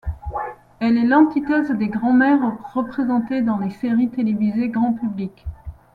Elle 0.79 0.97
est 0.97 1.05
l'antithèse 1.05 1.69
des 1.69 1.87
grands-mères 1.89 2.57
représentées 2.73 3.43
dans 3.43 3.59
les 3.59 3.69
séries 3.69 4.09
télévisées 4.09 4.69
grand 4.69 4.93
public. 4.93 5.45